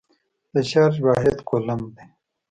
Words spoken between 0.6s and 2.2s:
چارج واحد کولم دی.